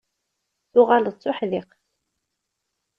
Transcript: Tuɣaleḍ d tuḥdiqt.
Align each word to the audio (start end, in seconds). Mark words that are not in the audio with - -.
Tuɣaleḍ 0.71 1.15
d 1.15 1.19
tuḥdiqt. 1.21 1.79